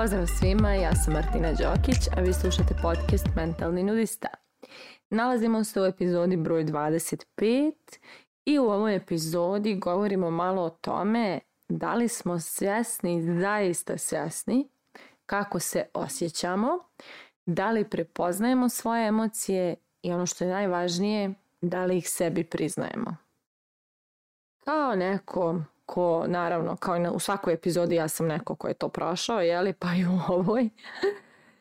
[0.00, 4.28] Pozdrav svima, ja sam Martina Đokić, a vi slušate podcast Mentalni nudista.
[5.10, 7.72] Nalazimo se u epizodi broj 25
[8.44, 14.68] i u ovoj epizodi govorimo malo o tome da li smo svjesni, zaista svjesni
[15.26, 16.78] kako se osjećamo,
[17.46, 23.16] da li prepoznajemo svoje emocije i ono što je najvažnije, da li ih sebi priznajemo.
[24.64, 28.88] Kao neko ko, naravno, kao i u svakoj epizodi ja sam neko ko je to
[28.88, 30.68] prošao, jeli, pa i u ovoj.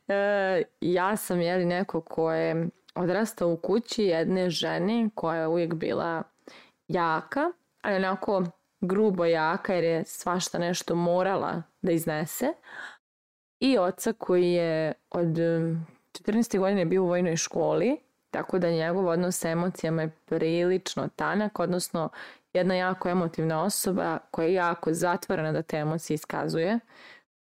[0.10, 5.74] E, ja sam, jeli, neko ko je odrastao u kući jedne žene koja je uvijek
[5.74, 6.24] bila
[6.88, 8.44] jaka, ali onako
[8.82, 12.54] grubo jaka jer je svašta nešto morala da iznese.
[13.60, 16.60] I oca koji je od 14.
[16.60, 17.98] godine bio u vojnoj školi,
[18.32, 22.10] tako da njegov odnos sa emocijama je prilično tanak, odnosno
[22.58, 26.80] jedna jako emotivna osoba koja je jako zatvorena da te emocije iskazuje.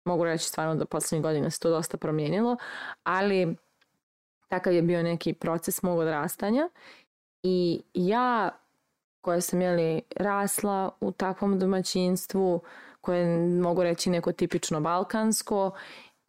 [0.05, 2.57] Mogu reći stvarno da poslednjih godina se to dosta promijenilo,
[3.03, 3.55] ali
[4.47, 6.69] takav je bio neki proces mog odrastanja
[7.43, 8.49] i ja
[9.21, 12.61] koja sam jeli, rasla u takvom domaćinstvu
[13.01, 15.71] koje mogu reći neko tipično balkansko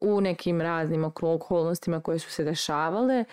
[0.01, 3.25] u nekim raznim okolnostima koje su se dešavale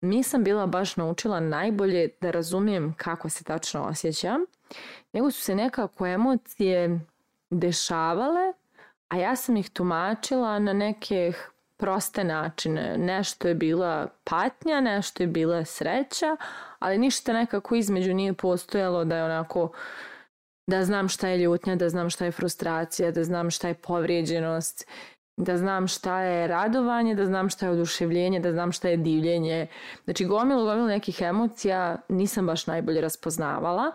[0.00, 4.40] nisam bila baš naučila najbolje da razumijem kako se tačno osjećam,
[5.12, 7.00] nego su se nekako emocije
[7.50, 8.52] dešavale,
[9.08, 11.32] a ja sam ih tumačila na neke
[11.76, 12.98] proste načine.
[12.98, 16.36] Nešto je bila patnja, nešto je bila sreća,
[16.78, 19.72] ali ništa nekako između nije postojalo da je onako
[20.66, 24.86] da znam šta je ljutnja, da znam šta je frustracija, da znam šta je povrijeđenost
[25.38, 29.66] da znam šta je radovanje, da znam šta je oduševljenje, da znam šta je divljenje.
[30.04, 33.92] Znači gomilu, gomilu nekih emocija nisam baš najbolje raspoznavala,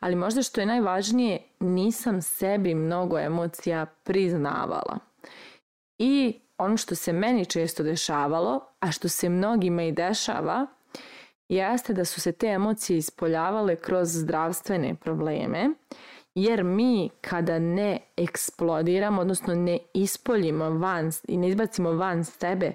[0.00, 4.98] ali možda što je najvažnije, nisam sebi mnogo emocija priznavala.
[5.98, 10.66] I ono što se meni često dešavalo, a što se mnogima i dešava,
[11.48, 15.70] jeste da su se te emocije ispoljavale kroz zdravstvene probleme
[16.34, 22.72] jer mi kada ne eksplodiramo, odnosno ne ispoljimo van i ne izbacimo van sebe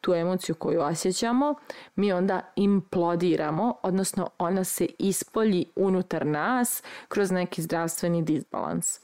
[0.00, 1.54] tu emociju koju osjećamo,
[1.96, 9.00] mi onda implodiramo, odnosno ona se ispolji unutar nas kroz neki zdravstveni disbalans.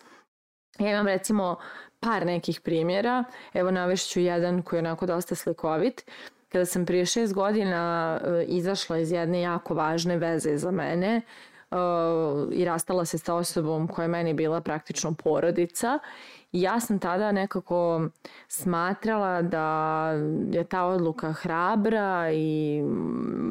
[0.79, 1.57] Ja imam recimo
[2.01, 3.25] par nekih primjera,
[3.55, 6.05] evo navešću jedan koji je onako dosta slikovit.
[6.49, 11.21] Kada sam prije šest godina e, izašla iz jedne jako važne veze za mene,
[12.53, 15.99] i rastala se sa osobom koja je meni bila praktično porodica
[16.53, 18.09] ja sam tada nekako
[18.49, 20.11] smatrala da
[20.51, 22.83] je ta odluka hrabra i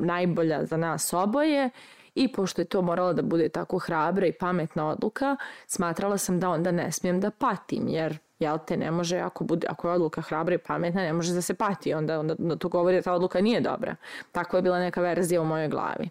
[0.01, 1.69] najbolja za nas oboje
[2.15, 5.37] i pošto je to morala da bude tako hrabra i pametna odluka,
[5.67, 9.67] smatrala sam da onda ne smijem da patim, jer jel te ne može, ako, bude,
[9.69, 12.95] ako je odluka hrabra i pametna, ne može da se pati, onda, onda to govori
[12.95, 13.95] da ta odluka nije dobra.
[14.31, 16.09] Tako je bila neka verzija u mojoj glavi.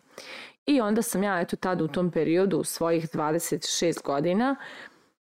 [0.67, 4.57] I onda sam ja eto tada u tom periodu u svojih 26 godina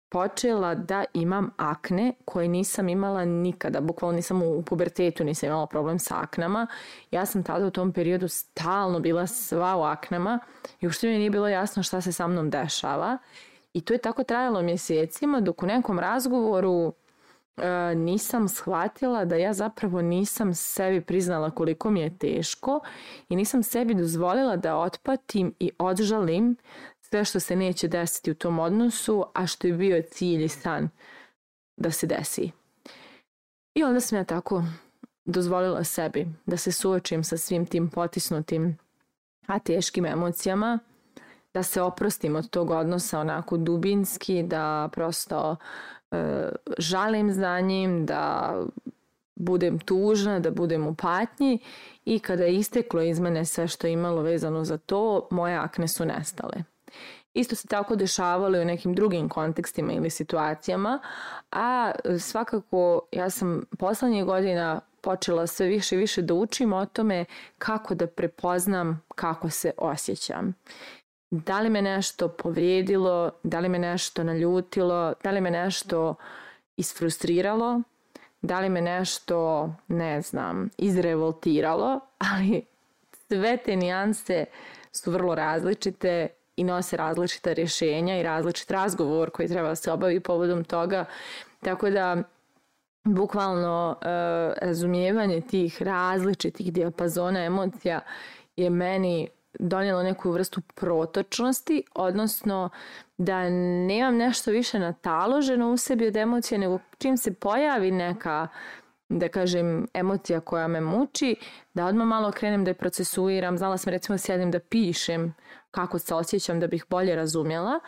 [0.10, 6.00] počela da imam akne koje nisam imala nikada, bukvalno nisam u pubertetu, nisam imala problem
[6.00, 6.68] sa aknama.
[7.12, 10.40] Ja sam tada u tom periodu stalno bila sva u aknama
[10.80, 13.18] i uopšte mi nije bilo jasno šta se sa mnom dešava.
[13.74, 16.94] I to je tako trajalo mjesecima dok u nekom razgovoru
[17.58, 22.80] e, nisam shvatila da ja zapravo nisam sebi priznala koliko mi je teško
[23.30, 26.56] i nisam sebi dozvolila da otpatim i odžalim
[27.02, 30.90] sve što se neće desiti u tom odnosu, a što je bio cilj i san
[31.78, 32.52] da se desi.
[33.76, 34.64] I onda sam ja tako
[35.26, 38.78] dozvolila sebi da se suočim sa svim tim potisnutim,
[39.48, 40.80] a teškim emocijama,
[41.54, 45.56] da se oprostim od tog odnosa onako dubinski, da prosto
[46.78, 48.54] žalim za njim, da
[49.36, 51.60] budem tužna, da budem u patnji
[52.06, 55.88] i kada je isteklo iz mene sve što je imalo vezano za to, moje akne
[55.88, 56.64] su nestale.
[57.34, 61.00] Isto se tako dešavalo u nekim drugim kontekstima ili situacijama,
[61.52, 67.26] a svakako ja sam poslednjih godina počela sve više i više da učim o tome
[67.58, 70.54] kako da prepoznam kako se osjećam.
[71.32, 76.16] Da li me nešto povrijedilo, da li me nešto naljutilo, da li me nešto
[76.78, 77.82] isfrustriralo,
[78.42, 82.00] da li me nešto, ne znam, izrevoltiralo,
[82.32, 82.66] ali
[83.28, 84.46] sve te nijanse
[84.92, 90.20] su vrlo različite i nose različita rješenja i različit razgovor koji treba da se obavi
[90.20, 91.06] povodom toga.
[91.62, 92.24] Tako da
[93.04, 94.06] bukvalno e,
[94.62, 98.00] razumijevanje tih različitih dijapazona emocija
[98.56, 102.70] je meni donijelo neku vrstu protočnosti, odnosno
[103.18, 103.50] da
[103.88, 108.48] nemam nešto više nataloženo u sebi od emocije, nego čim se pojavi neka
[109.12, 111.36] da kažem, emocija koja me muči,
[111.74, 113.58] da odmah malo krenem da je procesuiram.
[113.58, 115.34] Znala sam recimo sjedim da pišem
[115.72, 117.80] kako se osjećam da bih bolje razumjela,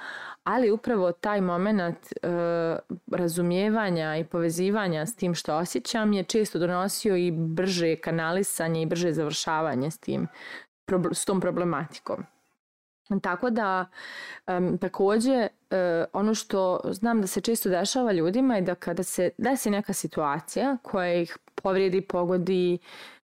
[0.44, 2.28] ali upravo taj moment e,
[3.12, 9.14] razumijevanja i povezivanja s tim što osjećam je često donosio i brže kanalisanje i brže
[9.14, 10.28] završavanje s tim,
[11.12, 12.26] s tom problematikom.
[13.22, 13.86] Tako da
[14.48, 15.78] um, takođe uh,
[16.14, 20.78] ono što znam da se često dešava ljudima je da kada se desi neka situacija
[20.82, 22.80] koja ih povrijedi, pogodi,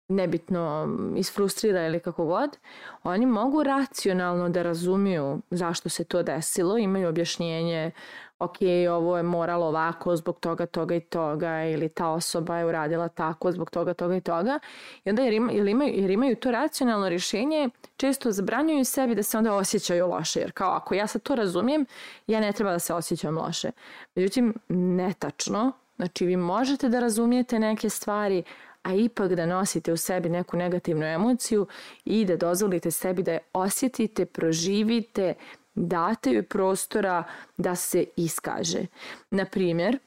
[0.07, 0.87] nebitno
[1.17, 2.57] isfrustrira ili kako god,
[3.03, 7.91] oni mogu racionalno da razumiju zašto se to desilo, imaju objašnjenje
[8.39, 8.57] ok,
[8.91, 13.51] ovo je moralo ovako zbog toga, toga i toga ili ta osoba je uradila tako
[13.51, 14.59] zbog toga, toga i toga.
[15.05, 19.23] I onda jer, ima, jer, imaju, jer imaju to racionalno rješenje često zabranjuju sebi da
[19.23, 21.85] se onda osjećaju loše jer kao ako ja sad to razumijem
[22.27, 23.71] ja ne treba da se osjećam loše.
[24.15, 25.71] Međutim netačno.
[25.95, 28.43] Znači vi možete da razumijete neke stvari
[28.83, 31.67] a ipak da nosite u sebi neku negativnu emociju
[32.05, 35.33] i da dozvolite sebi da je osjetite, proživite,
[35.79, 37.23] date joj prostora
[37.57, 38.85] da se iskaže.
[39.31, 39.99] Na primjer,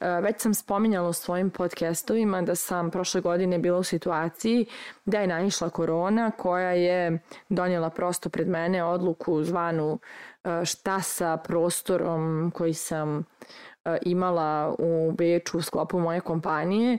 [0.00, 4.66] e, već sam spominjala u svojim podcastovima da sam prošle godine bila u situaciji
[5.04, 9.98] da je naišla korona koja je donijela prosto pred mene odluku zvanu
[10.44, 16.98] e, šta sa prostorom koji sam e, imala u Beču u sklopu moje kompanije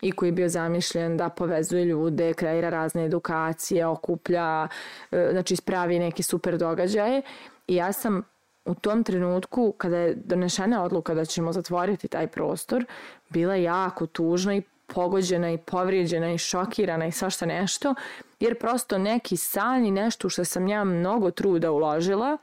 [0.00, 4.68] i koji je bio zamišljen da povezuje ljude, kreira razne edukacije, okuplja,
[5.10, 7.22] znači spravi neke super događaje
[7.66, 8.22] I ja sam
[8.64, 12.84] u tom trenutku kada je donešena odluka da ćemo zatvoriti taj prostor,
[13.28, 17.94] bila jako tužna i pogođena i povrijeđena i šokirana i svašta nešto,
[18.40, 22.38] jer prosto neki san i nešto što sam ja mnogo truda uložila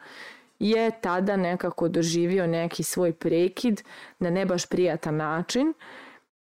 [0.59, 3.83] je tada nekako doživio neki svoj prekid
[4.19, 5.73] na ne baš prijatan način.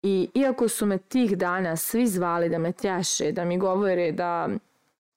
[0.03, 4.49] I iako su me tih dana svi zvali da me tješe, da mi govore da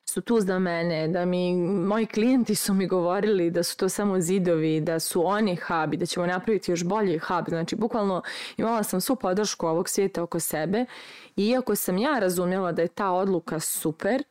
[0.09, 4.21] su tu za mene, da mi, moji klijenti su mi govorili da su to samo
[4.21, 7.45] zidovi, da su oni hub i da ćemo napraviti još bolji hub.
[7.49, 8.23] Znači, bukvalno
[8.57, 10.85] imala sam svu podršku ovog svijeta oko sebe
[11.37, 14.23] i iako sam ja razumjela da je ta odluka super,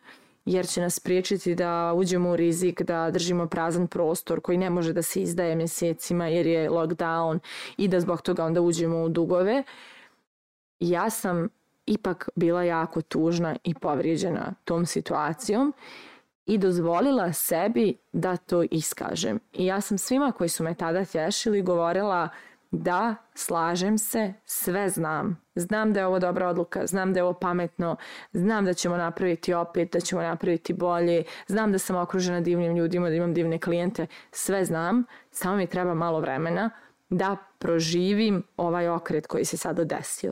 [0.45, 4.93] jer će nas priječiti da uđemo u rizik, da držimo prazan prostor koji ne može
[4.93, 7.39] da se izdaje mjesecima jer je lockdown
[7.77, 9.63] i da zbog toga onda uđemo u dugove.
[10.79, 11.49] Ja sam
[11.85, 15.73] ipak bila jako tužna i povrijeđena tom situacijom
[16.45, 19.39] i dozvolila sebi da to iskažem.
[19.53, 22.29] I ja sam svima koji su me tada tješili govorila
[22.71, 25.41] da slažem se, sve znam.
[25.55, 27.95] Znam da je ovo dobra odluka, znam da je ovo pametno,
[28.33, 33.09] znam da ćemo napraviti opet, da ćemo napraviti bolje, znam da sam okružena divnim ljudima,
[33.09, 36.69] da imam divne klijente, sve znam, samo mi treba malo vremena
[37.09, 40.31] da proživim ovaj okret koji se sada desio.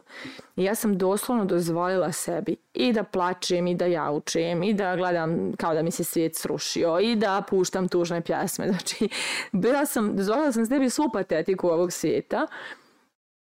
[0.56, 5.54] I ja sam doslovno dozvolila sebi i da plačem i da jaučem i da gledam
[5.58, 8.68] kao da mi se svijet srušio i da puštam tužne pjesme.
[8.74, 9.10] Znači,
[9.52, 12.48] bila sam, dozvolila sam sebi svu patetiku ovog svijeta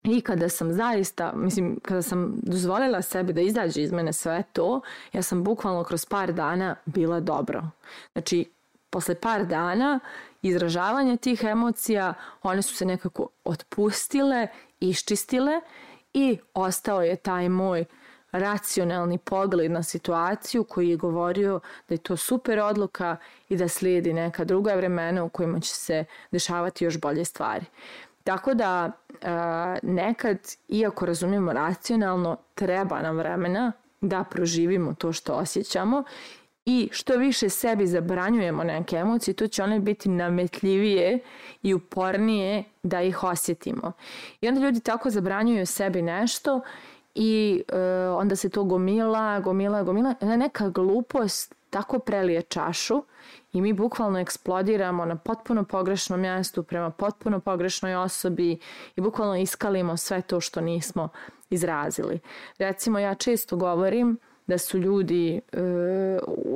[0.04, 4.82] i kada sam zaista, mislim, kada sam dozvolila sebi da izađe iz mene sve to,
[5.14, 7.64] ja sam bukvalno kroz par dana bila dobro.
[8.14, 8.46] Znači,
[8.90, 10.00] posle par dana
[10.42, 14.48] izražavanja tih emocija, one su se nekako otpustile,
[14.80, 15.62] iščistile
[16.14, 17.86] i ostao je taj moj
[18.32, 23.18] racionalni pogled na situaciju koji je govorio da je to super odluka
[23.50, 27.66] i da slijedi neka druga vremena u kojima će se dešavati još bolje stvari.
[28.24, 28.92] Tako da
[29.84, 36.04] nekad, iako razumijemo racionalno, treba nam vremena da proživimo to što osjećamo
[36.72, 41.20] i što više sebi zabranjujemo neke emocije, to će one biti nametljivije
[41.64, 43.92] i upornije da ih osjetimo.
[44.42, 46.62] I onda ljudi tako zabranjuju sebi nešto
[47.16, 50.16] i e, onda se to gomila, gomila, gomila.
[50.22, 53.04] Neka glupost tako prelije čašu
[53.54, 58.58] i mi bukvalno eksplodiramo na potpuno pogrešnom mjestu prema potpuno pogrešnoj osobi
[58.96, 61.10] i bukvalno iskalimo sve to što nismo
[61.50, 62.20] izrazili.
[62.58, 64.18] Recimo ja često govorim
[64.50, 65.60] da su ljudi e,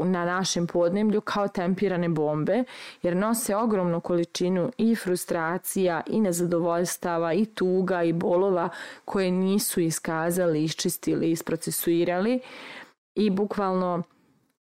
[0.06, 2.64] na našem podnemlju kao tempirane bombe
[3.02, 8.70] jer nose ogromnu količinu i frustracija i nezadovoljstava i tuga i bolova
[9.06, 12.40] koje nisu iskazali, iščistili, isprocesuirali
[13.16, 14.04] i bukvalno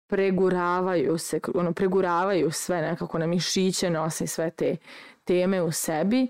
[0.07, 4.75] preguravaju se, ono, preguravaju sve nekako na mišiće, nose sve te
[5.23, 6.27] teme u sebi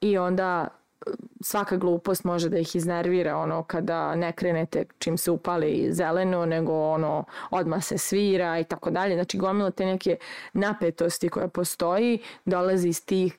[0.00, 0.77] i onda
[1.40, 6.72] svaka glupost može da ih iznervira ono kada ne krenete čim se upali zeleno nego
[6.72, 10.16] ono odmah se svira i tako dalje znači gomila te neke
[10.52, 13.38] napetosti koja postoji dolazi iz tih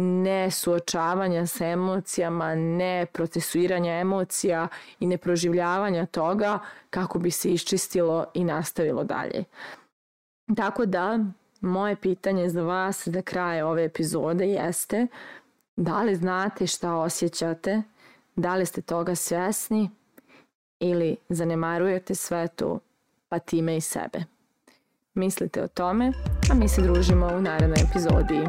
[0.00, 4.68] ne suočavanja sa emocijama, ne procesuiranja emocija
[5.00, 6.58] i ne proživljavanja toga
[6.90, 9.44] kako bi se iščistilo i nastavilo dalje.
[10.56, 11.18] Tako da,
[11.60, 15.06] moje pitanje za vas za kraj ove epizode jeste
[15.78, 17.82] da li znate šta osjećate,
[18.36, 19.90] da li ste toga svesni
[20.80, 22.78] ili zanemarujete sve to
[23.28, 24.24] pa time i sebe.
[25.14, 26.12] Mislite o tome,
[26.50, 28.40] a mi se družimo u narednoj epizodi.